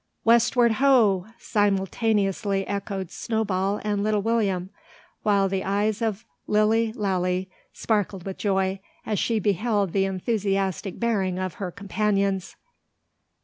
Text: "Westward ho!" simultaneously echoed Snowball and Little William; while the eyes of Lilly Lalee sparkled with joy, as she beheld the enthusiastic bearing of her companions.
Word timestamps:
"Westward 0.25 0.71
ho!" 0.81 1.27
simultaneously 1.37 2.65
echoed 2.65 3.11
Snowball 3.11 3.79
and 3.83 4.01
Little 4.01 4.23
William; 4.23 4.71
while 5.21 5.47
the 5.47 5.63
eyes 5.63 6.01
of 6.01 6.25
Lilly 6.47 6.91
Lalee 6.93 7.49
sparkled 7.71 8.25
with 8.25 8.39
joy, 8.39 8.79
as 9.05 9.19
she 9.19 9.37
beheld 9.37 9.93
the 9.93 10.05
enthusiastic 10.05 10.99
bearing 10.99 11.37
of 11.37 11.53
her 11.61 11.69
companions. 11.69 12.55